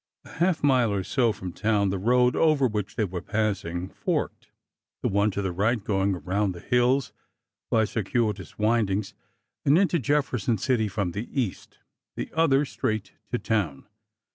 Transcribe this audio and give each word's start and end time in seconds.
A 0.25 0.29
half 0.31 0.63
mile 0.63 0.91
or 0.91 1.03
so 1.03 1.31
from 1.31 1.53
town 1.53 1.89
the 1.91 1.99
road 1.99 2.35
over 2.35 2.65
which 2.65 2.95
they 2.95 3.05
were 3.05 3.21
passing 3.21 3.87
forked— 3.87 4.49
the 5.03 5.07
one 5.07 5.29
to 5.29 5.43
the 5.43 5.51
right 5.51 5.83
going 5.83 6.15
around 6.15 6.53
the 6.53 6.59
hills 6.59 7.13
by 7.69 7.85
circuitous 7.85 8.57
wind 8.57 8.89
ings 8.89 9.13
and 9.63 9.77
into 9.77 9.99
Jefferson 9.99 10.57
City 10.57 10.87
from 10.87 11.11
the 11.11 11.29
east— 11.39 11.77
the 12.15 12.31
other, 12.33 12.65
straight 12.65 13.13
to 13.29 13.37
town. 13.37 13.85